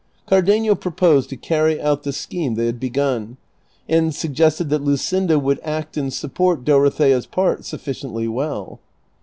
[0.25, 3.37] Cardenio proposed to carry out the scheme they had begun,
[3.87, 8.79] and suggested that Luscinda would act and support Dorothea's part sufficiently well.